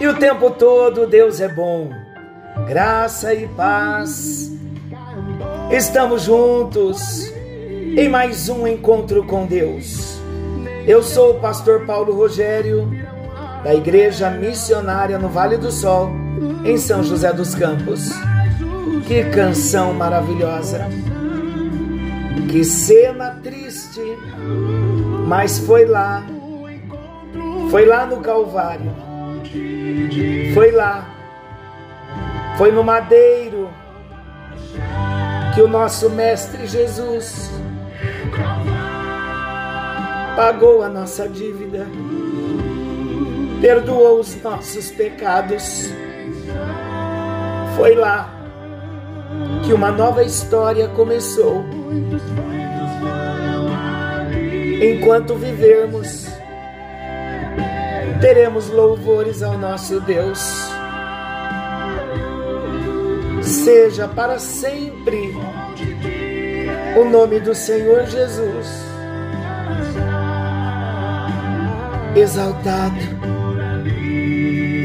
E 0.00 0.06
o 0.08 0.14
tempo 0.14 0.50
todo 0.50 1.06
Deus 1.06 1.40
é 1.40 1.48
bom. 1.48 1.90
Graça 2.66 3.32
e 3.32 3.46
paz. 3.48 4.52
Estamos 5.70 6.22
juntos 6.22 7.32
em 7.96 8.08
mais 8.08 8.48
um 8.48 8.66
encontro 8.66 9.24
com 9.24 9.46
Deus. 9.46 10.18
Eu 10.86 11.02
sou 11.02 11.32
o 11.32 11.40
pastor 11.40 11.86
Paulo 11.86 12.14
Rogério, 12.14 12.90
da 13.62 13.74
Igreja 13.74 14.30
Missionária 14.30 15.18
no 15.18 15.28
Vale 15.28 15.56
do 15.56 15.70
Sol, 15.70 16.10
em 16.64 16.76
São 16.76 17.02
José 17.02 17.32
dos 17.32 17.54
Campos. 17.54 18.10
Que 19.06 19.24
canção 19.30 19.94
maravilhosa! 19.94 20.86
Que 22.50 22.64
cena 22.64 23.38
triste! 23.42 24.00
Mas 25.26 25.58
foi 25.58 25.86
lá, 25.86 26.24
foi 27.70 27.86
lá 27.86 28.04
no 28.06 28.18
Calvário, 28.18 28.92
foi 30.52 30.70
lá, 30.70 31.08
foi 32.56 32.70
no 32.72 32.82
madeiro 32.82 33.70
que 35.54 35.62
o 35.62 35.68
nosso 35.68 36.10
Mestre 36.10 36.66
Jesus 36.66 37.50
pagou 40.36 40.82
a 40.82 40.88
nossa 40.88 41.28
dívida, 41.28 41.86
perdoou 43.60 44.20
os 44.20 44.40
nossos 44.42 44.90
pecados. 44.90 45.90
Foi 47.76 47.94
lá 47.94 48.28
que 49.64 49.72
uma 49.72 49.90
nova 49.90 50.22
história 50.22 50.88
começou. 50.88 51.64
Enquanto 54.82 55.34
vivermos, 55.36 56.33
teremos 58.24 58.70
louvores 58.70 59.42
ao 59.42 59.58
nosso 59.58 60.00
Deus. 60.00 60.40
Seja 63.42 64.08
para 64.08 64.38
sempre 64.38 65.30
o 66.98 67.04
nome 67.04 67.38
do 67.38 67.54
Senhor 67.54 68.06
Jesus 68.06 68.82
exaltado 72.16 72.96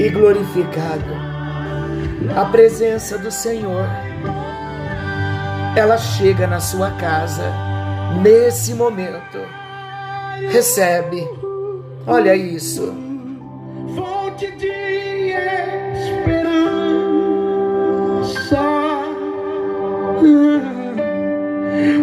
e 0.02 0.10
glorificado. 0.10 1.30
A 2.36 2.44
presença 2.44 3.18
do 3.18 3.32
Senhor, 3.32 3.88
ela 5.78 5.98
chega 5.98 6.46
na 6.46 6.60
sua 6.60 6.92
casa 6.92 7.54
nesse 8.22 8.74
momento. 8.74 9.40
Recebe, 10.52 11.26
olha 12.06 12.36
isso. 12.36 13.09
Fonte 14.40 14.52
de 14.52 15.34
esperança. 16.00 16.60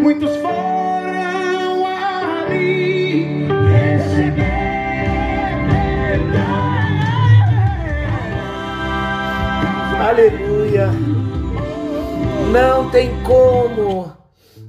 Muitos 0.03 0.37
foram 0.37 1.87
ali 1.87 3.49
receber 3.73 4.45
Aleluia. 9.99 10.91
Não 12.53 12.91
tem 12.91 13.11
como, 13.23 14.13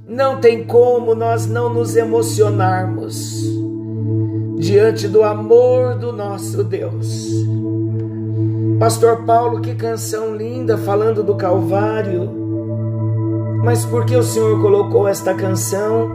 não 0.06 0.40
tem 0.40 0.64
como 0.64 1.14
nós 1.14 1.46
não 1.46 1.72
nos 1.72 1.96
emocionarmos 1.96 3.57
diante 4.58 5.06
do 5.06 5.22
amor 5.22 5.94
do 5.94 6.12
nosso 6.12 6.64
Deus. 6.64 7.28
Pastor 8.78 9.24
Paulo, 9.24 9.60
que 9.60 9.74
canção 9.74 10.34
linda 10.34 10.76
falando 10.76 11.22
do 11.22 11.36
Calvário. 11.36 12.30
Mas 13.64 13.84
por 13.84 14.04
que 14.04 14.16
o 14.16 14.22
Senhor 14.22 14.60
colocou 14.60 15.06
esta 15.08 15.34
canção 15.34 16.08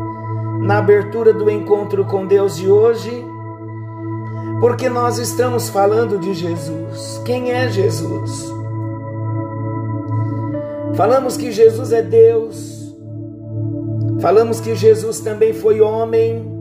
na 0.62 0.78
abertura 0.80 1.34
do 1.34 1.50
encontro 1.50 2.06
com 2.06 2.26
Deus 2.26 2.58
de 2.58 2.70
hoje? 2.70 3.26
Porque 4.60 4.88
nós 4.88 5.18
estamos 5.18 5.70
falando 5.70 6.18
de 6.20 6.34
Jesus. 6.34 7.22
Quem 7.26 7.52
é 7.52 7.70
Jesus? 7.70 8.52
Falamos 10.96 11.36
que 11.36 11.52
Jesus 11.52 11.92
é 11.92 12.02
Deus. 12.02 12.96
Falamos 14.22 14.62
que 14.62 14.76
Jesus 14.76 15.20
também 15.20 15.54
foi 15.54 15.82
homem. 15.82 16.53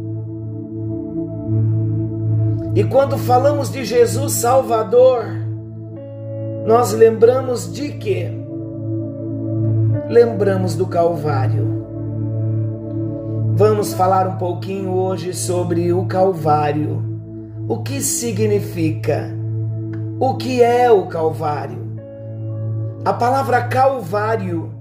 E 2.82 2.84
quando 2.84 3.16
falamos 3.16 3.70
de 3.70 3.84
Jesus 3.84 4.32
Salvador, 4.32 5.24
nós 6.66 6.92
lembramos 6.92 7.72
de 7.72 7.92
quê? 7.92 8.28
Lembramos 10.08 10.74
do 10.74 10.88
Calvário. 10.88 11.86
Vamos 13.54 13.94
falar 13.94 14.26
um 14.26 14.36
pouquinho 14.36 14.90
hoje 14.90 15.32
sobre 15.32 15.92
o 15.92 16.06
Calvário. 16.06 17.04
O 17.68 17.84
que 17.84 18.00
significa? 18.00 19.30
O 20.18 20.34
que 20.34 20.60
é 20.60 20.90
o 20.90 21.06
Calvário? 21.06 21.78
A 23.04 23.12
palavra 23.12 23.62
Calvário, 23.62 24.72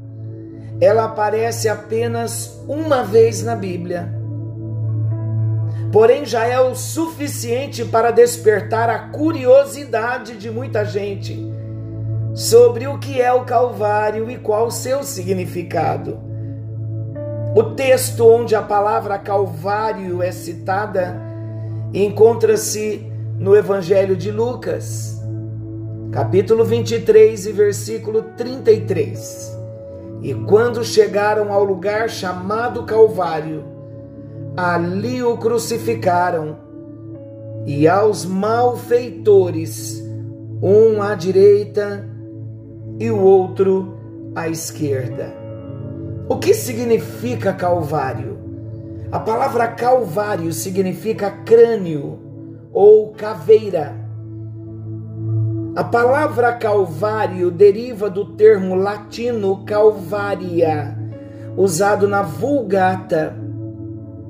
ela 0.81 1.05
aparece 1.05 1.69
apenas 1.69 2.59
uma 2.67 3.03
vez 3.03 3.43
na 3.43 3.55
Bíblia. 3.55 4.20
Porém, 5.91 6.25
já 6.25 6.45
é 6.45 6.59
o 6.59 6.73
suficiente 6.73 7.83
para 7.83 8.11
despertar 8.11 8.89
a 8.89 9.09
curiosidade 9.09 10.37
de 10.37 10.49
muita 10.49 10.85
gente 10.85 11.37
sobre 12.33 12.87
o 12.87 12.97
que 12.97 13.21
é 13.21 13.33
o 13.33 13.43
Calvário 13.43 14.31
e 14.31 14.37
qual 14.37 14.71
seu 14.71 15.03
significado. 15.03 16.19
O 17.53 17.63
texto 17.75 18.25
onde 18.25 18.55
a 18.55 18.61
palavra 18.61 19.19
Calvário 19.19 20.23
é 20.23 20.31
citada 20.31 21.21
encontra-se 21.93 23.05
no 23.37 23.53
Evangelho 23.53 24.15
de 24.15 24.31
Lucas, 24.31 25.21
capítulo 26.13 26.63
23 26.63 27.47
e 27.47 27.51
versículo 27.51 28.23
33. 28.37 29.59
E 30.21 30.33
quando 30.33 30.85
chegaram 30.85 31.51
ao 31.51 31.65
lugar 31.65 32.09
chamado 32.09 32.83
Calvário, 32.83 33.70
ali 34.55 35.23
o 35.23 35.37
crucificaram, 35.37 36.57
e 37.65 37.87
aos 37.87 38.25
malfeitores, 38.25 40.01
um 40.61 41.01
à 41.01 41.15
direita 41.15 42.07
e 42.99 43.09
o 43.09 43.19
outro 43.19 43.97
à 44.35 44.47
esquerda. 44.47 45.33
O 46.27 46.37
que 46.37 46.53
significa 46.53 47.53
Calvário? 47.53 48.39
A 49.11 49.19
palavra 49.19 49.67
Calvário 49.67 50.53
significa 50.53 51.29
crânio 51.29 52.19
ou 52.71 53.11
caveira. 53.11 54.01
A 55.73 55.85
palavra 55.85 56.51
calvário 56.53 57.49
deriva 57.49 58.09
do 58.09 58.35
termo 58.35 58.75
latino 58.75 59.63
calvaria, 59.65 60.97
usado 61.55 62.09
na 62.09 62.21
Vulgata, 62.21 63.40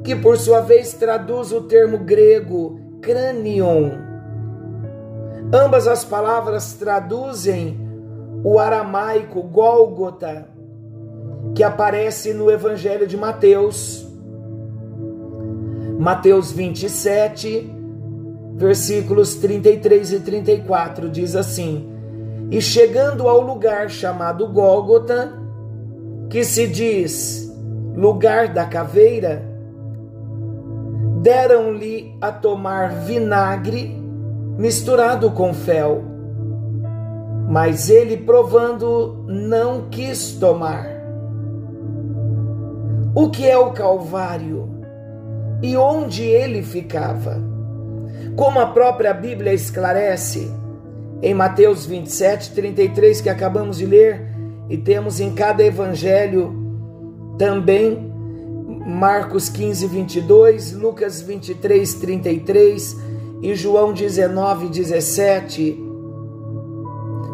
que 0.04 0.16
por 0.16 0.38
sua 0.38 0.62
vez 0.62 0.94
traduz 0.94 1.52
o 1.52 1.62
termo 1.62 2.00
grego 2.00 2.80
cranion. 3.02 3.92
Ambas 5.54 5.88
as 5.88 6.04
palavras 6.04 6.74
traduzem 6.74 7.78
o 8.44 8.58
aramaico 8.58 9.42
Gólgota, 9.44 10.48
que 11.54 11.64
aparece 11.64 12.34
no 12.34 12.50
Evangelho 12.50 13.06
de 13.06 13.18
Mateus. 13.18 14.08
Mateus 16.00 16.52
27, 16.52 17.70
versículos 18.56 19.36
33 19.36 20.14
e 20.14 20.20
34 20.20 21.10
diz 21.10 21.36
assim: 21.36 21.88
E 22.50 22.62
chegando 22.62 23.28
ao 23.28 23.42
lugar 23.42 23.90
chamado 23.90 24.48
Gólgota, 24.48 25.34
que 26.30 26.44
se 26.44 26.66
diz 26.66 27.52
lugar 27.96 28.48
da 28.54 28.66
caveira, 28.66 29.51
deram-lhe 31.22 32.18
a 32.20 32.32
tomar 32.32 32.92
vinagre 32.92 33.96
misturado 34.58 35.30
com 35.32 35.54
fel. 35.54 36.04
Mas 37.48 37.90
ele, 37.90 38.18
provando, 38.18 39.24
não 39.28 39.90
quis 39.90 40.34
tomar. 40.34 40.88
O 43.14 43.30
que 43.30 43.48
é 43.48 43.58
o 43.58 43.72
Calvário 43.72 44.70
e 45.62 45.78
onde 45.78 46.24
ele 46.24 46.64
ficava? 46.64 47.38
Como 48.36 48.60
a 48.60 48.68
própria 48.68 49.14
Bíblia 49.14 49.54
esclarece 49.54 50.50
em 51.22 51.34
Mateus 51.34 51.86
27, 51.86 52.52
33, 52.52 53.22
que 53.22 53.30
acabamos 53.30 53.78
de 53.78 53.86
ler, 53.86 54.28
e 54.70 54.78
temos 54.78 55.20
em 55.20 55.36
cada 55.36 55.62
evangelho 55.62 56.56
também 57.38 58.11
Marcos 58.86 59.48
15, 59.48 59.86
22, 59.86 60.74
Lucas 60.74 61.22
23, 61.22 61.94
33 61.94 62.98
e 63.42 63.54
João 63.54 63.94
19, 63.94 64.70
17. 64.70 65.80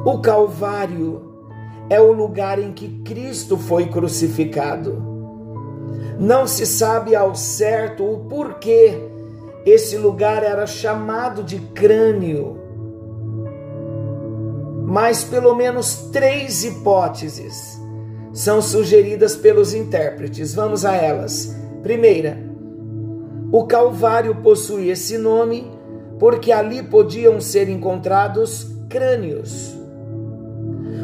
O 0.05 0.19
Calvário 0.19 1.21
é 1.89 2.01
o 2.01 2.11
lugar 2.11 2.59
em 2.59 2.73
que 2.73 3.01
Cristo 3.03 3.57
foi 3.57 3.87
crucificado. 3.87 5.01
Não 6.19 6.45
se 6.45 6.65
sabe 6.65 7.15
ao 7.15 7.33
certo 7.33 8.03
o 8.03 8.25
porquê 8.25 8.99
esse 9.65 9.97
lugar 9.97 10.43
era 10.43 10.67
chamado 10.67 11.43
de 11.43 11.59
crânio. 11.59 12.57
Mas 14.85 15.23
pelo 15.23 15.55
menos 15.55 16.09
três 16.11 16.63
hipóteses 16.63 17.86
são 18.37 18.61
sugeridas 18.61 19.35
pelos 19.35 19.73
intérpretes. 19.73 20.53
Vamos 20.53 20.85
a 20.85 20.93
elas. 20.95 21.57
Primeira, 21.81 22.37
o 23.51 23.65
Calvário 23.65 24.35
possui 24.43 24.91
esse 24.91 25.17
nome 25.17 25.71
porque 26.19 26.51
ali 26.51 26.83
podiam 26.83 27.41
ser 27.41 27.67
encontrados 27.67 28.67
crânios. 28.89 29.75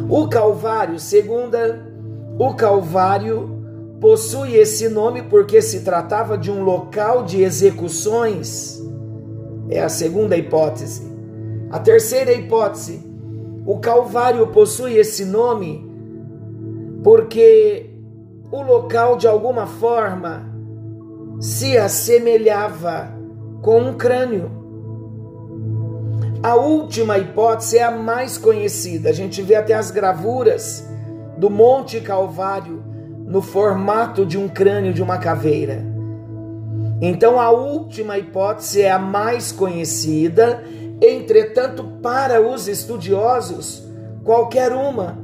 O 0.08 0.28
Calvário, 0.28 1.00
segunda, 1.00 1.84
o 2.38 2.54
Calvário 2.54 3.50
possui 4.00 4.54
esse 4.54 4.88
nome 4.88 5.24
porque 5.24 5.60
se 5.60 5.80
tratava 5.80 6.38
de 6.38 6.52
um 6.52 6.64
local 6.64 7.24
de 7.24 7.42
execuções. 7.42 8.80
É 9.70 9.82
a 9.82 9.90
segunda 9.90 10.38
hipótese. 10.38 11.12
A 11.72 11.80
terceira 11.80 12.32
hipótese, 12.32 13.02
o 13.66 13.80
Calvário 13.80 14.46
possui 14.50 15.00
esse 15.00 15.26
nome 15.26 15.93
porque 17.04 17.90
o 18.52 18.62
local 18.62 19.18
de 19.18 19.28
alguma 19.28 19.68
forma 19.68 20.50
se 21.40 21.78
assemelhava 21.78 23.12
com 23.62 23.82
um 23.82 23.94
crânio. 23.94 24.50
A 26.42 26.56
última 26.56 27.18
hipótese 27.18 27.78
é 27.78 27.84
a 27.84 27.92
mais 27.92 28.38
conhecida. 28.38 29.10
A 29.10 29.14
gente 29.14 29.42
vê 29.42 29.56
até 29.56 29.74
as 29.74 29.92
gravuras 29.92 30.88
do 31.38 31.50
Monte 31.50 32.00
Calvário 32.00 32.84
no 33.26 33.42
formato 33.42 34.26
de 34.26 34.38
um 34.38 34.48
crânio 34.48 34.94
de 34.94 35.02
uma 35.02 35.18
caveira. 35.18 35.84
Então, 37.02 37.40
a 37.40 37.50
última 37.50 38.18
hipótese 38.18 38.82
é 38.82 38.92
a 38.92 39.00
mais 39.00 39.52
conhecida, 39.52 40.64
entretanto, 41.02 41.84
para 42.02 42.42
os 42.42 42.68
estudiosos, 42.68 43.86
qualquer 44.24 44.72
uma, 44.72 45.18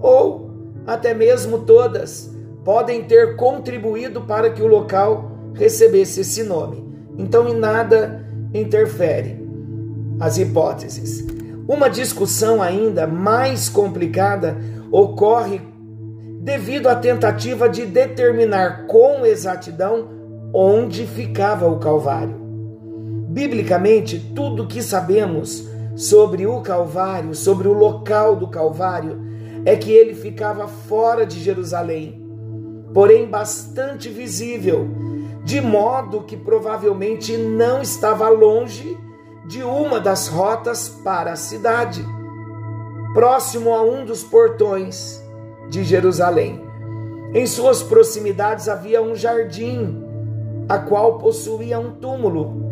ou 0.00 0.49
até 0.90 1.14
mesmo 1.14 1.60
todas, 1.60 2.34
podem 2.64 3.04
ter 3.04 3.36
contribuído 3.36 4.22
para 4.22 4.50
que 4.50 4.60
o 4.60 4.66
local 4.66 5.30
recebesse 5.54 6.22
esse 6.22 6.42
nome. 6.42 6.84
Então, 7.16 7.48
em 7.48 7.54
nada 7.54 8.26
interfere 8.52 9.38
as 10.18 10.36
hipóteses. 10.36 11.24
Uma 11.68 11.88
discussão 11.88 12.60
ainda 12.60 13.06
mais 13.06 13.68
complicada 13.68 14.56
ocorre 14.90 15.60
devido 16.40 16.88
à 16.88 16.96
tentativa 16.96 17.68
de 17.68 17.86
determinar 17.86 18.86
com 18.86 19.24
exatidão 19.24 20.08
onde 20.52 21.06
ficava 21.06 21.68
o 21.68 21.78
Calvário. 21.78 22.34
Biblicamente, 23.28 24.18
tudo 24.34 24.66
que 24.66 24.82
sabemos 24.82 25.68
sobre 25.94 26.48
o 26.48 26.60
Calvário, 26.60 27.32
sobre 27.32 27.68
o 27.68 27.72
local 27.72 28.34
do 28.34 28.48
Calvário, 28.48 29.29
é 29.64 29.76
que 29.76 29.92
ele 29.92 30.14
ficava 30.14 30.66
fora 30.66 31.26
de 31.26 31.40
Jerusalém, 31.40 32.22
porém 32.94 33.26
bastante 33.26 34.08
visível, 34.08 34.88
de 35.44 35.60
modo 35.60 36.22
que 36.22 36.36
provavelmente 36.36 37.36
não 37.36 37.80
estava 37.80 38.28
longe 38.28 38.96
de 39.46 39.62
uma 39.62 39.98
das 39.98 40.28
rotas 40.28 40.88
para 40.88 41.32
a 41.32 41.36
cidade, 41.36 42.04
próximo 43.14 43.74
a 43.74 43.82
um 43.82 44.04
dos 44.04 44.22
portões 44.22 45.22
de 45.68 45.84
Jerusalém. 45.84 46.60
Em 47.34 47.46
suas 47.46 47.82
proximidades 47.82 48.68
havia 48.68 49.02
um 49.02 49.14
jardim, 49.14 50.04
a 50.68 50.78
qual 50.78 51.18
possuía 51.18 51.78
um 51.78 51.92
túmulo. 51.92 52.68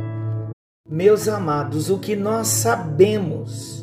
Meus 0.88 1.28
amados, 1.28 1.90
o 1.90 1.98
que 1.98 2.16
nós 2.16 2.48
sabemos 2.48 3.77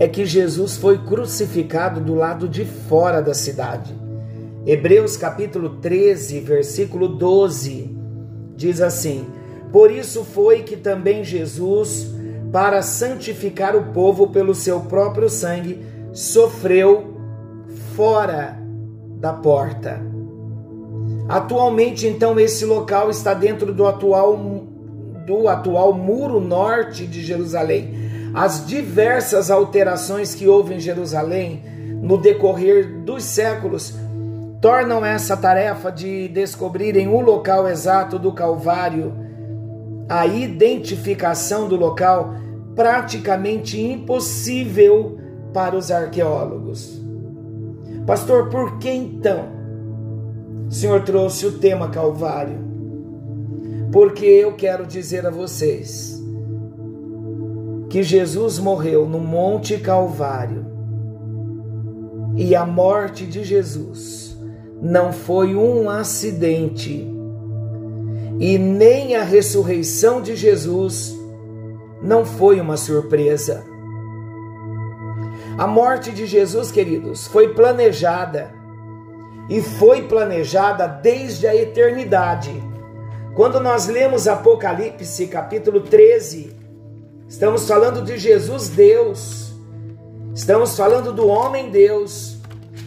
é 0.00 0.08
que 0.08 0.24
Jesus 0.24 0.78
foi 0.78 0.96
crucificado 0.96 2.00
do 2.00 2.14
lado 2.14 2.48
de 2.48 2.64
fora 2.64 3.20
da 3.20 3.34
cidade. 3.34 3.94
Hebreus 4.66 5.14
capítulo 5.14 5.76
13, 5.76 6.40
versículo 6.40 7.06
12 7.06 7.94
diz 8.56 8.80
assim: 8.80 9.26
Por 9.70 9.90
isso 9.90 10.24
foi 10.24 10.62
que 10.62 10.74
também 10.74 11.22
Jesus, 11.22 12.10
para 12.50 12.80
santificar 12.80 13.76
o 13.76 13.92
povo 13.92 14.28
pelo 14.28 14.54
seu 14.54 14.80
próprio 14.80 15.28
sangue, 15.28 15.84
sofreu 16.14 17.14
fora 17.94 18.58
da 19.18 19.34
porta. 19.34 20.00
Atualmente, 21.28 22.06
então, 22.06 22.40
esse 22.40 22.64
local 22.64 23.10
está 23.10 23.34
dentro 23.34 23.72
do 23.72 23.86
atual, 23.86 24.34
do 25.26 25.46
atual 25.46 25.92
muro 25.92 26.40
norte 26.40 27.06
de 27.06 27.22
Jerusalém. 27.22 28.09
As 28.32 28.64
diversas 28.66 29.50
alterações 29.50 30.34
que 30.34 30.46
houve 30.46 30.74
em 30.74 30.80
Jerusalém 30.80 31.62
no 32.00 32.16
decorrer 32.16 33.02
dos 33.02 33.24
séculos 33.24 33.94
tornam 34.60 35.04
essa 35.04 35.36
tarefa 35.36 35.90
de 35.90 36.28
descobrirem 36.28 37.08
o 37.08 37.20
local 37.20 37.68
exato 37.68 38.18
do 38.18 38.32
Calvário, 38.32 39.12
a 40.08 40.26
identificação 40.26 41.68
do 41.68 41.76
local, 41.76 42.34
praticamente 42.76 43.80
impossível 43.80 45.18
para 45.52 45.76
os 45.76 45.90
arqueólogos. 45.90 47.00
Pastor, 48.06 48.48
por 48.48 48.78
que 48.78 48.90
então 48.90 49.48
o 50.68 50.72
Senhor 50.72 51.02
trouxe 51.02 51.46
o 51.46 51.58
tema 51.58 51.88
Calvário? 51.88 52.58
Porque 53.90 54.24
eu 54.24 54.54
quero 54.54 54.86
dizer 54.86 55.26
a 55.26 55.30
vocês 55.30 56.19
que 57.90 58.04
Jesus 58.04 58.60
morreu 58.60 59.04
no 59.04 59.18
Monte 59.18 59.76
Calvário 59.76 60.64
e 62.36 62.54
a 62.54 62.64
morte 62.64 63.26
de 63.26 63.42
Jesus 63.42 64.38
não 64.80 65.12
foi 65.12 65.56
um 65.56 65.90
acidente 65.90 67.04
e 68.38 68.56
nem 68.56 69.16
a 69.16 69.24
ressurreição 69.24 70.22
de 70.22 70.36
Jesus 70.36 71.12
não 72.00 72.24
foi 72.24 72.60
uma 72.60 72.76
surpresa. 72.76 73.64
A 75.58 75.66
morte 75.66 76.12
de 76.12 76.26
Jesus, 76.26 76.70
queridos, 76.70 77.26
foi 77.26 77.48
planejada 77.48 78.52
e 79.48 79.60
foi 79.60 80.02
planejada 80.02 80.86
desde 80.86 81.46
a 81.48 81.56
eternidade. 81.56 82.52
Quando 83.34 83.58
nós 83.58 83.88
lemos 83.88 84.28
Apocalipse 84.28 85.26
capítulo 85.26 85.80
13, 85.80 86.59
estamos 87.30 87.66
falando 87.66 88.02
de 88.02 88.18
Jesus 88.18 88.68
Deus, 88.68 89.40
Estamos 90.34 90.76
falando 90.76 91.12
do 91.12 91.26
homem 91.26 91.70
Deus. 91.70 92.38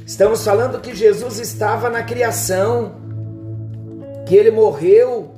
Estamos 0.05 0.43
falando 0.43 0.79
que 0.79 0.95
Jesus 0.95 1.39
estava 1.39 1.89
na 1.89 2.03
criação, 2.03 2.93
que 4.25 4.35
ele 4.35 4.51
morreu 4.51 5.31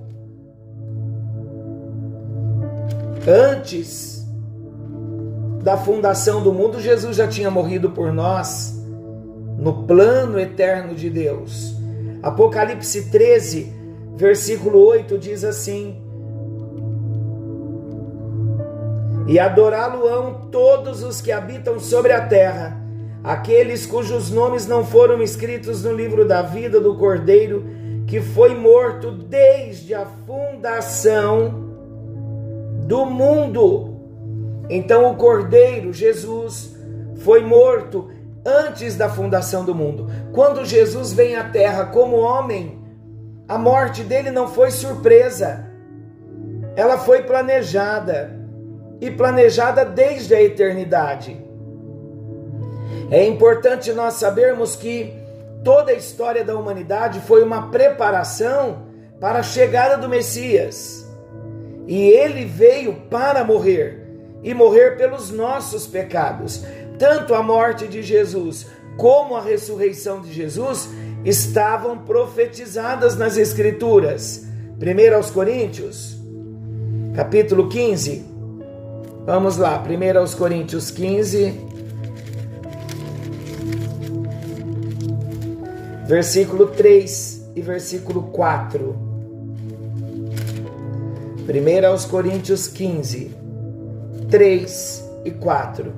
antes 3.27 4.25
da 5.61 5.77
fundação 5.77 6.43
do 6.43 6.53
mundo. 6.53 6.79
Jesus 6.79 7.17
já 7.17 7.27
tinha 7.27 7.49
morrido 7.49 7.89
por 7.89 8.13
nós 8.13 8.73
no 9.57 9.85
plano 9.85 10.39
eterno 10.39 10.93
de 10.93 11.09
Deus. 11.09 11.75
Apocalipse 12.21 13.09
13, 13.09 13.73
versículo 14.15 14.79
8 14.79 15.17
diz 15.17 15.43
assim: 15.43 16.01
E 19.27 19.39
adorá-lo-ão 19.39 20.49
todos 20.51 21.01
os 21.01 21.19
que 21.19 21.31
habitam 21.31 21.79
sobre 21.79 22.13
a 22.13 22.25
terra, 22.25 22.79
aqueles 23.23 23.85
cujos 23.85 24.29
nomes 24.29 24.67
não 24.67 24.85
foram 24.85 25.21
escritos 25.21 25.83
no 25.83 25.91
livro 25.91 26.27
da 26.27 26.43
vida 26.43 26.79
do 26.79 26.95
Cordeiro, 26.95 27.65
que 28.05 28.21
foi 28.21 28.53
morto 28.53 29.11
desde 29.11 29.95
a 29.95 30.05
fundação 30.05 31.65
do 32.85 33.05
mundo. 33.05 33.95
Então 34.69 35.11
o 35.11 35.15
Cordeiro, 35.15 35.91
Jesus, 35.91 36.75
foi 37.17 37.43
morto 37.43 38.11
antes 38.45 38.95
da 38.95 39.09
fundação 39.09 39.65
do 39.65 39.73
mundo. 39.73 40.07
Quando 40.31 40.63
Jesus 40.63 41.11
vem 41.13 41.35
à 41.35 41.49
terra 41.49 41.85
como 41.85 42.17
homem, 42.17 42.79
a 43.47 43.57
morte 43.57 44.03
dele 44.03 44.29
não 44.29 44.47
foi 44.47 44.69
surpresa. 44.69 45.65
Ela 46.75 46.99
foi 46.99 47.23
planejada 47.23 48.34
e 48.99 49.11
planejada 49.11 49.85
desde 49.85 50.33
a 50.33 50.41
eternidade. 50.41 51.37
É 53.11 53.23
importante 53.25 53.91
nós 53.93 54.15
sabermos 54.15 54.75
que 54.75 55.13
toda 55.63 55.91
a 55.91 55.95
história 55.95 56.43
da 56.43 56.55
humanidade 56.55 57.19
foi 57.21 57.43
uma 57.43 57.69
preparação 57.69 58.83
para 59.19 59.39
a 59.39 59.43
chegada 59.43 59.97
do 59.97 60.09
Messias. 60.09 61.05
E 61.87 62.07
ele 62.09 62.45
veio 62.45 62.93
para 63.09 63.43
morrer 63.43 64.01
e 64.43 64.53
morrer 64.53 64.97
pelos 64.97 65.29
nossos 65.29 65.85
pecados. 65.85 66.63
Tanto 66.97 67.33
a 67.33 67.43
morte 67.43 67.87
de 67.87 68.01
Jesus 68.01 68.67
como 68.97 69.35
a 69.35 69.41
ressurreição 69.41 70.21
de 70.21 70.31
Jesus 70.31 70.89
estavam 71.23 71.97
profetizadas 71.97 73.17
nas 73.17 73.37
Escrituras. 73.37 74.45
1 74.79 75.15
aos 75.15 75.31
Coríntios, 75.31 76.17
capítulo 77.15 77.69
15. 77.69 78.34
Vamos 79.25 79.57
lá, 79.57 79.83
1 79.83 80.19
aos 80.19 80.35
Coríntios 80.35 80.91
15, 80.91 81.51
versículo 86.05 86.67
3 86.67 87.49
e 87.55 87.61
versículo 87.61 88.21
4. 88.31 88.95
1 91.49 91.87
aos 91.87 92.05
Coríntios 92.05 92.67
15, 92.67 93.35
3 94.29 95.09
e 95.25 95.31
4. 95.31 95.91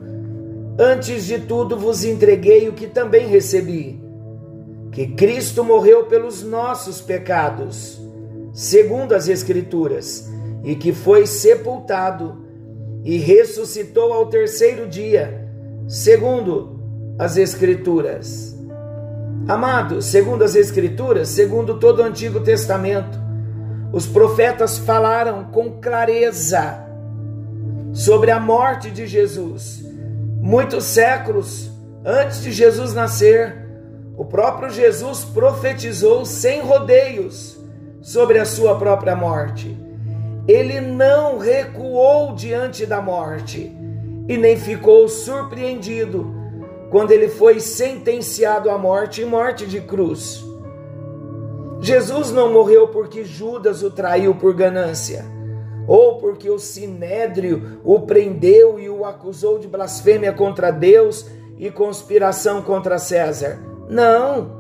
Antes 0.79 1.25
de 1.25 1.39
tudo 1.39 1.75
vos 1.75 2.05
entreguei 2.05 2.69
o 2.69 2.74
que 2.74 2.88
também 2.88 3.27
recebi, 3.27 4.01
que 4.89 5.05
Cristo 5.05 5.65
morreu 5.65 6.05
pelos 6.05 6.43
nossos 6.43 7.01
pecados, 7.01 8.00
segundo 8.53 9.13
as 9.13 9.27
Escrituras, 9.27 10.31
e 10.63 10.75
que 10.75 10.93
foi 10.93 11.27
sepultado 11.27 12.46
e 13.07 13.19
ressuscitou 13.19 14.11
ao 14.11 14.25
terceiro 14.25 14.85
dia, 14.85 15.47
segundo 15.87 16.77
as 17.17 17.37
Escrituras. 17.37 18.53
Amados, 19.47 20.07
segundo 20.07 20.43
as 20.43 20.55
Escrituras, 20.55 21.29
segundo 21.29 21.79
todo 21.79 21.99
o 21.99 22.03
Antigo 22.03 22.41
Testamento, 22.41 23.17
os 23.93 24.05
profetas 24.05 24.77
falaram 24.77 25.45
com 25.45 25.79
clareza 25.79 26.85
sobre 27.93 28.29
a 28.29 28.41
morte 28.41 28.91
de 28.91 29.07
Jesus. 29.07 29.85
Muitos 30.41 30.83
séculos 30.83 31.71
antes 32.03 32.41
de 32.41 32.51
Jesus 32.51 32.93
nascer, 32.93 33.55
o 34.17 34.25
próprio 34.25 34.69
Jesus 34.69 35.23
profetizou 35.23 36.25
sem 36.25 36.59
rodeios 36.59 37.57
sobre 38.01 38.37
a 38.37 38.43
sua 38.43 38.77
própria 38.77 39.15
morte. 39.15 39.87
Ele 40.47 40.79
não 40.79 41.37
recuou 41.37 42.33
diante 42.33 42.85
da 42.85 43.01
morte 43.01 43.75
e 44.27 44.37
nem 44.37 44.55
ficou 44.55 45.07
surpreendido 45.07 46.33
quando 46.89 47.11
ele 47.11 47.27
foi 47.27 47.59
sentenciado 47.59 48.69
à 48.69 48.77
morte 48.77 49.21
e 49.21 49.25
morte 49.25 49.65
de 49.65 49.81
cruz. 49.81 50.43
Jesus 51.79 52.31
não 52.31 52.51
morreu 52.51 52.87
porque 52.87 53.23
Judas 53.23 53.83
o 53.83 53.91
traiu 53.91 54.33
por 54.35 54.53
ganância, 54.53 55.25
ou 55.87 56.17
porque 56.17 56.49
o 56.49 56.57
sinédrio 56.57 57.79
o 57.83 58.01
prendeu 58.01 58.79
e 58.79 58.89
o 58.89 59.05
acusou 59.05 59.59
de 59.59 59.67
blasfêmia 59.67 60.33
contra 60.33 60.71
Deus 60.71 61.25
e 61.57 61.69
conspiração 61.69 62.61
contra 62.61 62.97
César. 62.97 63.59
Não. 63.89 64.57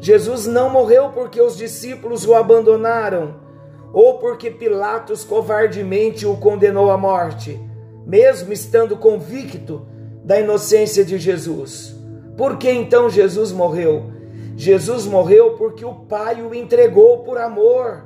Jesus 0.00 0.46
não 0.46 0.68
morreu 0.68 1.10
porque 1.10 1.40
os 1.40 1.56
discípulos 1.56 2.26
o 2.26 2.34
abandonaram, 2.34 3.45
ou 3.92 4.18
porque 4.18 4.50
Pilatos 4.50 5.24
covardemente 5.24 6.26
o 6.26 6.36
condenou 6.36 6.90
à 6.90 6.98
morte, 6.98 7.60
mesmo 8.06 8.52
estando 8.52 8.96
convicto 8.96 9.86
da 10.24 10.40
inocência 10.40 11.04
de 11.04 11.18
Jesus. 11.18 11.94
Por 12.36 12.58
que 12.58 12.70
então 12.70 13.08
Jesus 13.08 13.52
morreu? 13.52 14.12
Jesus 14.56 15.06
morreu 15.06 15.54
porque 15.56 15.84
o 15.84 15.94
Pai 15.94 16.42
o 16.42 16.54
entregou 16.54 17.18
por 17.24 17.38
amor. 17.38 18.04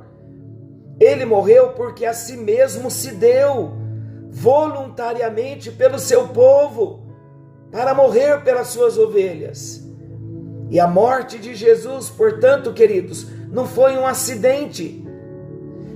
Ele 0.99 1.25
morreu 1.25 1.69
porque 1.69 2.05
a 2.05 2.13
si 2.13 2.37
mesmo 2.37 2.91
se 2.91 3.11
deu 3.11 3.71
voluntariamente 4.29 5.71
pelo 5.71 5.99
seu 5.99 6.29
povo, 6.29 7.01
para 7.69 7.93
morrer 7.93 8.43
pelas 8.43 8.67
suas 8.67 8.97
ovelhas. 8.97 9.81
E 10.69 10.79
a 10.79 10.87
morte 10.87 11.37
de 11.37 11.53
Jesus, 11.53 12.09
portanto, 12.09 12.71
queridos, 12.71 13.27
não 13.51 13.65
foi 13.65 13.97
um 13.97 14.07
acidente, 14.07 15.05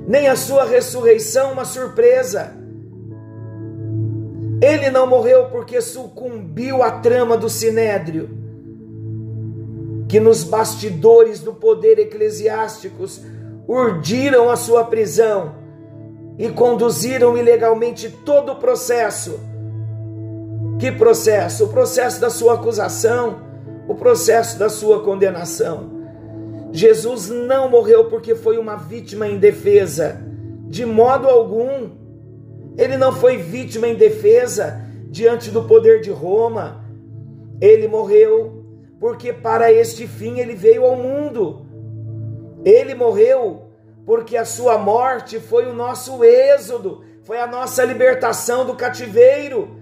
nem 0.07 0.27
a 0.27 0.35
sua 0.35 0.65
ressurreição 0.65 1.53
uma 1.53 1.65
surpresa. 1.65 2.53
Ele 4.61 4.89
não 4.89 5.05
morreu 5.05 5.45
porque 5.45 5.81
sucumbiu 5.81 6.81
à 6.81 6.91
trama 6.91 7.35
do 7.35 7.49
sinédrio 7.49 8.29
que 10.07 10.19
nos 10.19 10.43
bastidores 10.43 11.39
do 11.39 11.53
poder 11.53 11.99
eclesiásticos 11.99 13.21
urdiram 13.67 14.49
a 14.49 14.55
sua 14.55 14.83
prisão 14.85 15.55
e 16.37 16.49
conduziram 16.49 17.37
ilegalmente 17.37 18.09
todo 18.09 18.53
o 18.53 18.55
processo. 18.55 19.39
Que 20.79 20.91
processo? 20.91 21.65
O 21.65 21.67
processo 21.69 22.21
da 22.21 22.29
sua 22.29 22.55
acusação, 22.55 23.39
o 23.87 23.95
processo 23.95 24.59
da 24.59 24.69
sua 24.69 25.01
condenação. 25.03 25.94
Jesus 26.75 27.29
não 27.29 27.69
morreu 27.69 28.09
porque 28.09 28.35
foi 28.35 28.57
uma 28.57 28.75
vítima 28.75 29.29
indefesa, 29.29 30.21
de 30.67 30.85
modo 30.85 31.29
algum. 31.29 31.89
Ele 32.77 32.97
não 32.97 33.13
foi 33.13 33.37
vítima 33.37 33.87
indefesa 33.87 34.81
diante 35.07 35.49
do 35.49 35.63
poder 35.63 36.01
de 36.01 36.11
Roma. 36.11 36.83
Ele 37.61 37.87
morreu 37.87 38.65
porque 38.99 39.31
para 39.31 39.71
este 39.71 40.05
fim 40.05 40.41
ele 40.41 40.53
veio 40.53 40.83
ao 40.83 40.97
mundo. 40.97 41.65
Ele 42.65 42.93
morreu 42.93 43.69
porque 44.05 44.35
a 44.35 44.43
sua 44.43 44.77
morte 44.77 45.39
foi 45.39 45.67
o 45.67 45.73
nosso 45.73 46.25
êxodo, 46.25 47.05
foi 47.23 47.39
a 47.39 47.47
nossa 47.47 47.85
libertação 47.85 48.65
do 48.65 48.75
cativeiro, 48.75 49.77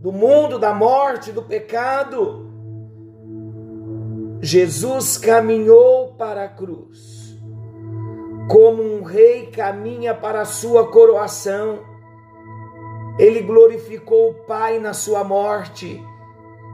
do 0.00 0.10
mundo, 0.10 0.58
da 0.58 0.72
morte, 0.72 1.30
do 1.30 1.42
pecado. 1.42 2.47
Jesus 4.40 5.16
caminhou 5.16 6.14
para 6.16 6.44
a 6.44 6.48
cruz, 6.48 7.36
como 8.48 8.82
um 8.82 9.02
rei 9.02 9.46
caminha 9.46 10.14
para 10.14 10.42
a 10.42 10.44
sua 10.44 10.86
coroação. 10.90 11.80
Ele 13.18 13.40
glorificou 13.40 14.30
o 14.30 14.34
Pai 14.34 14.78
na 14.78 14.94
sua 14.94 15.24
morte 15.24 16.00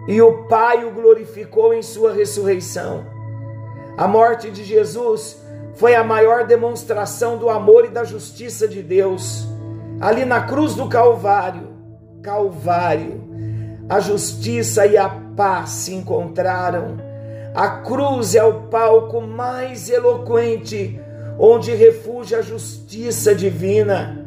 e 0.07 0.21
o 0.21 0.47
Pai 0.47 0.85
o 0.85 0.91
glorificou 0.91 1.73
em 1.73 1.81
sua 1.81 2.13
ressurreição. 2.13 3.07
A 3.97 4.07
morte 4.07 4.51
de 4.51 4.63
Jesus 4.63 5.43
foi 5.77 5.95
a 5.95 6.05
maior 6.05 6.47
demonstração 6.47 7.39
do 7.39 7.49
amor 7.49 7.87
e 7.87 7.89
da 7.89 8.05
justiça 8.05 8.69
de 8.69 8.83
Deus. 8.83 9.47
Ali 10.01 10.27
na 10.27 10.43
cruz 10.43 10.75
do 10.75 10.87
Calvário, 10.87 11.73
Calvário, 12.23 13.25
a 13.89 14.01
justiça 14.01 14.87
e 14.87 14.99
a 14.99 15.09
paz 15.09 15.71
se 15.71 15.95
encontraram. 15.95 17.04
A 17.55 17.69
cruz 17.69 18.35
é 18.35 18.43
o 18.43 18.63
palco 18.63 19.21
mais 19.21 19.89
eloquente 19.89 21.01
onde 21.39 21.73
refugia 21.73 22.39
a 22.39 22.43
justiça 22.43 23.33
divina. 23.33 24.27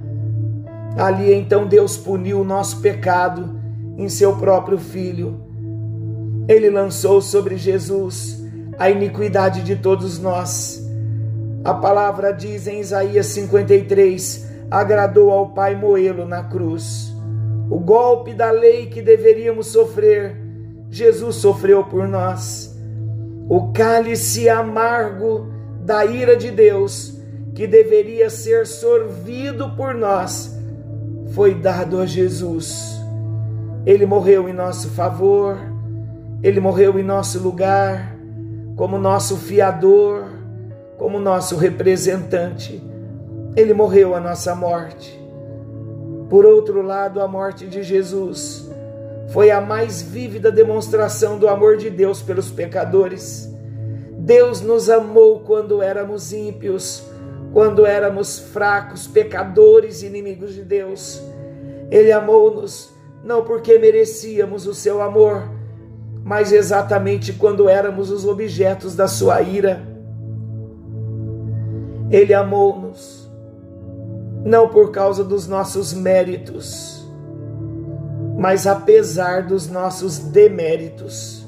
Ali 0.98 1.34
então 1.34 1.68
Deus 1.68 1.98
puniu 1.98 2.40
o 2.40 2.46
nosso 2.46 2.80
pecado 2.80 3.60
em 3.98 4.08
seu 4.08 4.38
próprio 4.38 4.78
filho. 4.78 5.42
Ele 6.48 6.70
lançou 6.70 7.22
sobre 7.22 7.58
Jesus 7.58 8.42
a 8.80 8.90
iniquidade 8.90 9.62
de 9.62 9.76
todos 9.76 10.20
nós. 10.20 10.82
A 11.66 11.74
palavra 11.74 12.32
diz 12.32 12.66
em 12.66 12.80
Isaías 12.80 13.26
53: 13.26 14.48
agradou 14.72 15.32
ao 15.32 15.50
Pai 15.50 15.76
moê-lo 15.76 16.26
na 16.26 16.44
cruz. 16.44 17.14
O 17.70 17.78
golpe 17.78 18.34
da 18.34 18.52
lei 18.52 18.86
que 18.86 19.02
deveríamos 19.02 19.68
sofrer, 19.68 20.38
Jesus 20.90 21.36
sofreu 21.36 21.84
por 21.84 22.08
nós. 22.08 22.77
O 23.50 23.72
cálice 23.72 24.50
amargo 24.50 25.48
da 25.82 26.06
ira 26.06 26.36
de 26.36 26.52
Deus, 26.52 27.18
que 27.56 27.66
deveria 27.66 28.30
ser 28.30 28.68
sorvido 28.68 29.72
por 29.72 29.94
nós, 29.94 30.58
foi 31.30 31.54
dado 31.54 32.00
a 32.00 32.06
Jesus. 32.06 33.00
Ele 33.86 34.06
morreu 34.06 34.50
em 34.50 34.54
nosso 34.54 34.90
favor, 34.90 35.58
ele 36.44 36.60
morreu 36.60 37.00
em 37.00 37.04
nosso 37.04 37.40
lugar, 37.40 38.16
como 38.76 39.00
nosso 39.00 39.38
fiador, 39.38 40.26
como 40.98 41.18
nosso 41.18 41.56
representante. 41.56 42.84
Ele 43.56 43.74
morreu 43.74 44.14
a 44.14 44.20
nossa 44.20 44.54
morte. 44.54 45.18
Por 46.30 46.46
outro 46.46 46.82
lado, 46.82 47.22
a 47.22 47.28
morte 47.30 47.66
de 47.66 47.82
Jesus 47.82 48.67
foi 49.28 49.52
a 49.52 49.60
mais 49.60 50.02
vívida 50.02 50.52
demonstração 50.52 51.38
do 51.38 51.48
amor 51.48 51.78
de 51.78 51.90
Deus 51.90 52.22
pelos 52.22 52.50
pecadores. 52.50 53.52
Deus 54.18 54.62
nos 54.62 54.90
amou 54.90 55.42
quando 55.42 55.82
éramos 55.82 56.34
ímpios, 56.34 57.04
quando 57.54 57.86
éramos 57.86 58.40
fracos, 58.40 59.08
pecadores, 59.08 60.02
inimigos 60.04 60.54
de 60.54 60.64
Deus. 60.64 61.22
Ele 61.90 62.12
amou-nos 62.12 62.94
não 63.24 63.44
porque 63.44 63.78
merecíamos 63.78 64.66
o 64.66 64.74
seu 64.74 65.02
amor, 65.02 65.50
mas 66.24 66.52
exatamente 66.52 67.34
quando 67.34 67.68
éramos 67.68 68.10
os 68.12 68.26
objetos 68.26 68.96
da 68.96 69.08
sua 69.08 69.42
ira. 69.42 69.82
Ele 72.10 72.34
amou-nos 72.34 73.30
não 74.46 74.70
por 74.70 74.92
causa 74.92 75.24
dos 75.24 75.48
nossos 75.48 75.94
méritos, 75.94 76.97
mas 78.38 78.68
apesar 78.68 79.42
dos 79.42 79.68
nossos 79.68 80.20
deméritos. 80.20 81.44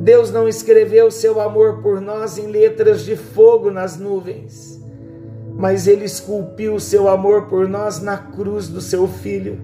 Deus 0.00 0.30
não 0.32 0.48
escreveu 0.48 1.10
seu 1.10 1.40
amor 1.40 1.80
por 1.80 2.00
nós 2.00 2.36
em 2.36 2.48
letras 2.48 3.02
de 3.02 3.14
fogo 3.14 3.70
nas 3.70 3.96
nuvens, 3.96 4.82
mas 5.56 5.86
ele 5.86 6.04
esculpiu 6.04 6.80
seu 6.80 7.08
amor 7.08 7.46
por 7.46 7.68
nós 7.68 8.02
na 8.02 8.18
cruz 8.18 8.68
do 8.68 8.80
seu 8.80 9.06
filho. 9.06 9.60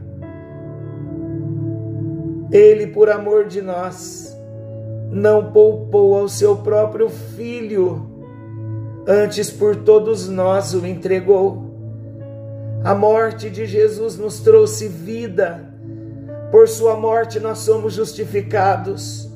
Ele, 2.52 2.86
por 2.86 3.10
amor 3.10 3.46
de 3.46 3.60
nós, 3.60 4.34
não 5.10 5.50
poupou 5.52 6.16
ao 6.16 6.28
seu 6.28 6.56
próprio 6.56 7.08
filho, 7.08 8.08
antes 9.06 9.50
por 9.50 9.74
todos 9.76 10.28
nós 10.28 10.72
o 10.72 10.86
entregou. 10.86 11.68
A 12.82 12.94
morte 12.94 13.50
de 13.50 13.66
Jesus 13.66 14.16
nos 14.16 14.40
trouxe 14.40 14.88
vida. 14.88 15.69
Por 16.50 16.68
sua 16.68 16.96
morte 16.96 17.38
nós 17.38 17.58
somos 17.58 17.94
justificados. 17.94 19.28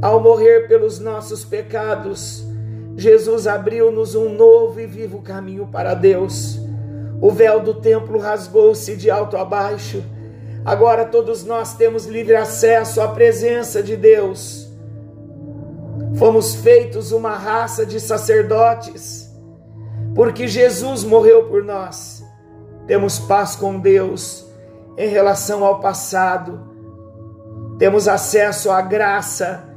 Ao 0.00 0.20
morrer 0.20 0.68
pelos 0.68 0.98
nossos 0.98 1.44
pecados, 1.44 2.44
Jesus 2.96 3.46
abriu-nos 3.46 4.14
um 4.14 4.28
novo 4.28 4.80
e 4.80 4.86
vivo 4.86 5.22
caminho 5.22 5.66
para 5.66 5.94
Deus. 5.94 6.58
O 7.20 7.30
véu 7.30 7.60
do 7.60 7.74
templo 7.74 8.18
rasgou-se 8.18 8.96
de 8.96 9.10
alto 9.10 9.36
a 9.36 9.44
baixo. 9.44 10.02
Agora 10.64 11.04
todos 11.04 11.44
nós 11.44 11.74
temos 11.74 12.06
livre 12.06 12.34
acesso 12.34 13.00
à 13.00 13.08
presença 13.08 13.82
de 13.82 13.96
Deus. 13.96 14.68
Fomos 16.16 16.54
feitos 16.56 17.12
uma 17.12 17.36
raça 17.36 17.86
de 17.86 17.98
sacerdotes, 17.98 19.30
porque 20.14 20.46
Jesus 20.46 21.04
morreu 21.04 21.44
por 21.44 21.64
nós 21.64 22.22
temos 22.86 23.18
paz 23.18 23.54
com 23.54 23.78
Deus 23.78 24.44
em 24.96 25.08
relação 25.08 25.64
ao 25.64 25.80
passado, 25.80 26.60
temos 27.78 28.06
acesso 28.06 28.70
à 28.70 28.80
graça 28.80 29.68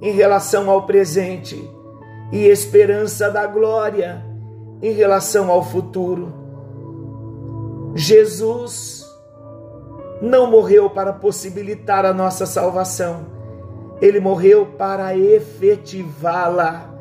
em 0.00 0.12
relação 0.12 0.70
ao 0.70 0.86
presente 0.86 1.68
e 2.30 2.46
esperança 2.46 3.30
da 3.30 3.46
glória 3.46 4.24
em 4.82 4.92
relação 4.92 5.50
ao 5.50 5.62
futuro. 5.62 6.32
Jesus 7.94 9.04
não 10.20 10.50
morreu 10.50 10.90
para 10.90 11.12
possibilitar 11.12 12.04
a 12.04 12.12
nossa 12.12 12.44
salvação, 12.44 13.26
ele 14.00 14.20
morreu 14.20 14.66
para 14.78 15.16
efetivá-la. 15.16 16.94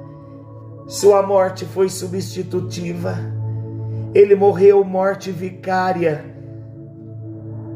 Sua 0.87 1.21
morte 1.21 1.65
foi 1.65 1.89
substitutiva. 1.89 3.15
Ele 4.15 4.33
morreu 4.35 4.83
morte 4.83 5.31
vicária 5.31 6.36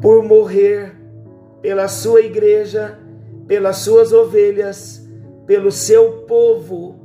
por 0.02 0.24
morrer 0.24 0.94
pela 1.62 1.88
sua 1.88 2.22
igreja, 2.22 2.98
pelas 3.48 3.78
suas 3.78 4.12
ovelhas, 4.12 5.08
pelo 5.46 5.72
seu 5.72 6.24
povo. 6.24 7.00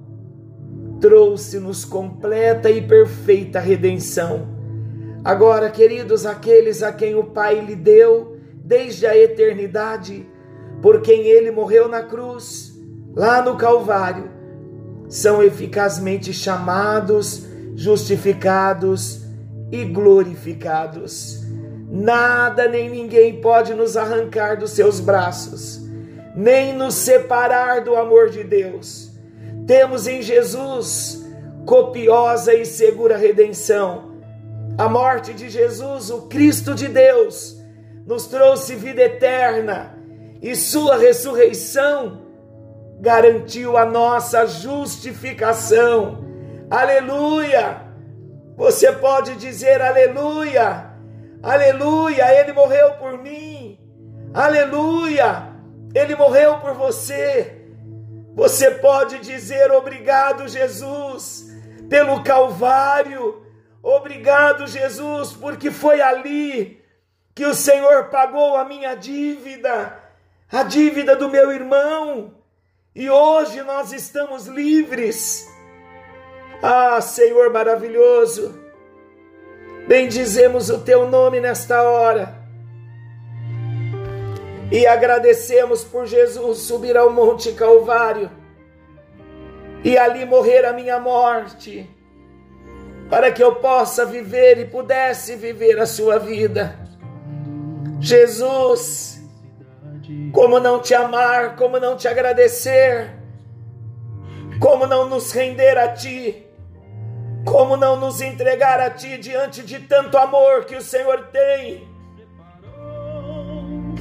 Trouxe-nos 1.00 1.84
completa 1.84 2.70
e 2.70 2.80
perfeita 2.80 3.60
redenção. 3.60 4.56
Agora, 5.22 5.70
queridos, 5.70 6.24
aqueles 6.24 6.82
a 6.82 6.90
quem 6.92 7.14
o 7.14 7.24
Pai 7.24 7.60
lhe 7.60 7.76
deu 7.76 8.38
desde 8.54 9.06
a 9.06 9.16
eternidade, 9.16 10.26
por 10.80 11.02
quem 11.02 11.26
ele 11.26 11.50
morreu 11.50 11.88
na 11.88 12.02
cruz, 12.02 12.72
lá 13.14 13.42
no 13.42 13.56
Calvário, 13.56 14.30
são 15.08 15.42
eficazmente 15.42 16.32
chamados, 16.32 17.46
justificados 17.74 19.22
e 19.70 19.84
glorificados. 19.84 21.45
Nada 21.88 22.68
nem 22.68 22.90
ninguém 22.90 23.40
pode 23.40 23.72
nos 23.72 23.96
arrancar 23.96 24.56
dos 24.56 24.72
seus 24.72 24.98
braços, 24.98 25.80
nem 26.34 26.72
nos 26.72 26.94
separar 26.94 27.82
do 27.82 27.94
amor 27.94 28.28
de 28.28 28.42
Deus. 28.42 29.12
Temos 29.66 30.06
em 30.06 30.20
Jesus 30.20 31.24
copiosa 31.64 32.54
e 32.54 32.64
segura 32.64 33.16
redenção. 33.16 34.16
A 34.78 34.88
morte 34.88 35.32
de 35.32 35.48
Jesus, 35.48 36.10
o 36.10 36.22
Cristo 36.22 36.74
de 36.74 36.88
Deus, 36.88 37.56
nos 38.06 38.26
trouxe 38.26 38.74
vida 38.74 39.02
eterna 39.02 39.96
e 40.42 40.54
Sua 40.54 40.96
ressurreição 40.96 42.26
garantiu 43.00 43.76
a 43.76 43.84
nossa 43.84 44.46
justificação. 44.46 46.24
Aleluia! 46.70 47.82
Você 48.56 48.90
pode 48.92 49.36
dizer 49.36 49.82
aleluia, 49.82 50.90
aleluia, 51.42 52.40
ele 52.40 52.52
morreu 52.52 52.92
por 52.94 53.18
mim, 53.18 53.78
aleluia, 54.32 55.52
ele 55.94 56.14
morreu 56.14 56.58
por 56.60 56.74
você. 56.74 57.62
Você 58.34 58.70
pode 58.72 59.18
dizer 59.20 59.70
obrigado, 59.72 60.46
Jesus, 60.46 61.46
pelo 61.88 62.22
Calvário, 62.22 63.46
obrigado, 63.82 64.66
Jesus, 64.66 65.32
porque 65.32 65.70
foi 65.70 66.00
ali 66.00 66.84
que 67.34 67.44
o 67.44 67.54
Senhor 67.54 68.10
pagou 68.10 68.56
a 68.56 68.64
minha 68.64 68.94
dívida, 68.94 69.98
a 70.50 70.62
dívida 70.62 71.16
do 71.16 71.28
meu 71.28 71.52
irmão, 71.52 72.34
e 72.94 73.10
hoje 73.10 73.62
nós 73.62 73.92
estamos 73.92 74.46
livres. 74.46 75.46
Ah, 76.62 76.98
Senhor 77.00 77.52
maravilhoso, 77.52 78.58
bendizemos 79.86 80.68
o 80.68 80.78
teu 80.78 81.08
nome 81.08 81.40
nesta 81.40 81.82
hora 81.82 82.34
e 84.70 84.86
agradecemos 84.86 85.84
por 85.84 86.06
Jesus 86.06 86.58
subir 86.58 86.96
ao 86.96 87.10
Monte 87.10 87.52
Calvário 87.52 88.30
e 89.84 89.96
ali 89.96 90.24
morrer 90.24 90.64
a 90.64 90.72
minha 90.72 90.98
morte, 90.98 91.88
para 93.08 93.30
que 93.30 93.42
eu 93.42 93.56
possa 93.56 94.04
viver 94.04 94.58
e 94.58 94.64
pudesse 94.64 95.36
viver 95.36 95.78
a 95.78 95.86
sua 95.86 96.18
vida. 96.18 96.76
Jesus, 98.00 99.20
como 100.32 100.58
não 100.58 100.80
te 100.80 100.92
amar, 100.92 101.54
como 101.54 101.78
não 101.78 101.96
te 101.96 102.08
agradecer, 102.08 103.14
como 104.58 104.86
não 104.86 105.08
nos 105.08 105.30
render 105.30 105.78
a 105.78 105.92
ti 105.92 106.45
como 107.46 107.76
não 107.76 107.96
nos 107.96 108.20
entregar 108.20 108.80
a 108.80 108.90
Ti 108.90 109.16
diante 109.16 109.62
de 109.62 109.78
tanto 109.78 110.18
amor 110.18 110.64
que 110.64 110.74
o 110.74 110.82
Senhor 110.82 111.28
tem? 111.28 111.88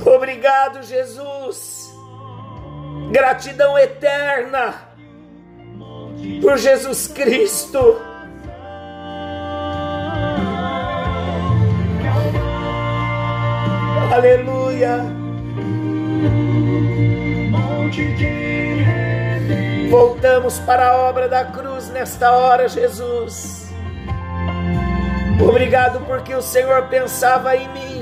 Obrigado, 0.04 0.84
Jesus. 0.84 1.94
Gratidão 3.12 3.78
eterna 3.78 4.90
por 6.42 6.58
Jesus 6.58 7.08
Cristo. 7.08 8.02
Aleluia. 14.12 15.02
Voltamos 19.90 20.60
para 20.60 20.90
a 20.90 20.98
obra 20.98 21.28
da 21.28 21.46
cruz 21.46 21.90
nesta 21.90 22.32
hora, 22.32 22.68
Jesus. 22.68 23.70
Obrigado 25.40 26.02
porque 26.02 26.34
o 26.34 26.42
Senhor 26.42 26.84
pensava 26.84 27.56
em 27.56 27.68
mim 27.70 27.96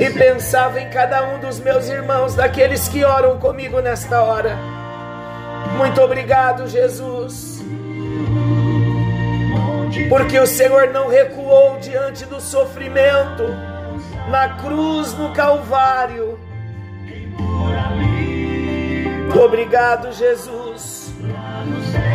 e 0.00 0.10
pensava 0.10 0.80
em 0.80 0.88
cada 0.90 1.22
um 1.34 1.40
dos 1.40 1.60
meus 1.60 1.88
irmãos, 1.88 2.34
daqueles 2.34 2.88
que 2.88 3.04
oram 3.04 3.38
comigo 3.38 3.80
nesta 3.80 4.22
hora. 4.22 4.56
Muito 5.76 6.00
obrigado, 6.00 6.66
Jesus. 6.66 7.62
Porque 10.08 10.38
o 10.38 10.46
Senhor 10.46 10.88
não 10.88 11.08
recuou 11.08 11.78
diante 11.78 12.24
do 12.24 12.40
sofrimento 12.40 13.44
na 14.28 14.48
cruz 14.56 15.12
no 15.14 15.32
Calvário 15.32 16.31
Obrigado, 19.34 20.12
Jesus. 20.12 21.10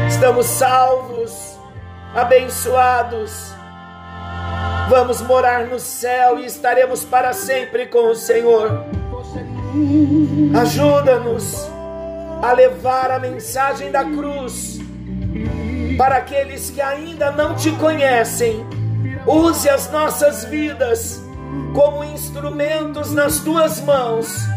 Estamos 0.08 0.46
salvos, 0.46 1.58
abençoados. 2.16 3.52
Vamos 4.88 5.22
morar 5.22 5.66
no 5.66 5.80
céu 5.80 6.40
e 6.40 6.46
estaremos 6.46 7.04
para 7.04 7.34
sempre 7.34 7.88
com 7.88 8.12
o 8.12 8.16
Senhor. 8.16 8.86
Ajuda-nos 10.62 11.68
a 12.42 12.54
levar 12.54 13.10
a 13.12 13.20
mensagem 13.20 13.92
da 13.92 14.04
cruz 14.04 14.80
para 15.98 16.18
aqueles 16.18 16.70
que 16.70 16.82
ainda 16.82 17.32
não 17.32 17.56
te 17.56 17.72
conhecem. 17.72 18.64
Use 19.26 19.68
as 19.68 19.92
nossas 19.92 20.46
vidas 20.46 21.22
como 21.74 22.04
instrumentos 22.04 23.12
nas 23.12 23.40
tuas 23.40 23.82
mãos 23.82 24.57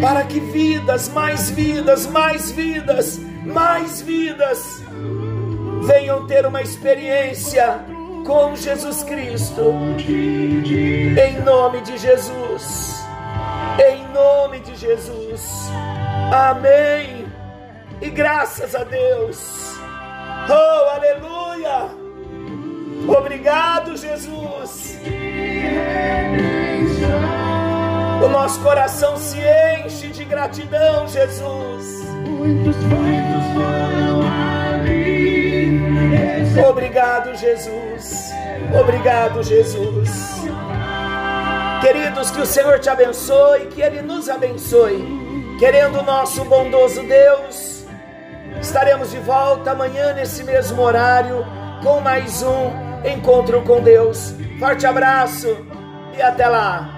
para 0.00 0.24
que 0.24 0.40
vidas, 0.40 1.08
mais 1.08 1.50
vidas, 1.50 2.06
mais 2.06 2.50
vidas, 2.50 3.18
mais 3.44 4.00
vidas 4.00 4.82
venham 5.82 6.26
ter 6.26 6.46
uma 6.46 6.62
experiência 6.62 7.80
com 8.26 8.54
Jesus 8.54 9.02
Cristo. 9.02 9.62
Em 10.08 11.40
nome 11.42 11.80
de 11.80 11.96
Jesus. 11.96 13.02
Em 13.90 14.06
nome 14.12 14.60
de 14.60 14.74
Jesus. 14.74 15.70
Amém. 16.32 17.26
E 18.00 18.10
graças 18.10 18.74
a 18.74 18.84
Deus. 18.84 19.78
Oh, 20.50 20.90
aleluia. 20.90 21.90
Obrigado, 23.08 23.96
Jesus. 23.96 24.98
Nosso 28.48 28.60
coração 28.62 29.14
se 29.18 29.36
enche 29.84 30.08
de 30.08 30.24
gratidão, 30.24 31.06
Jesus. 31.06 32.02
Muitos, 32.26 32.76
muitos 32.76 33.44
foram 33.52 34.22
ali. 34.80 35.78
Obrigado, 36.66 37.36
Jesus. 37.36 38.30
Obrigado, 38.80 39.42
Jesus. 39.42 40.40
Queridos, 41.82 42.30
que 42.30 42.40
o 42.40 42.46
Senhor 42.46 42.78
te 42.78 42.88
abençoe, 42.88 43.66
que 43.66 43.82
Ele 43.82 44.00
nos 44.00 44.30
abençoe. 44.30 45.04
Querendo 45.58 45.98
o 45.98 46.02
nosso 46.02 46.42
bondoso 46.46 47.02
Deus, 47.02 47.84
estaremos 48.62 49.10
de 49.10 49.18
volta 49.18 49.72
amanhã 49.72 50.14
nesse 50.14 50.42
mesmo 50.42 50.80
horário 50.80 51.44
com 51.82 52.00
mais 52.00 52.42
um 52.42 52.70
encontro 53.06 53.60
com 53.60 53.82
Deus. 53.82 54.34
Forte 54.58 54.86
abraço 54.86 55.54
e 56.16 56.22
até 56.22 56.48
lá. 56.48 56.97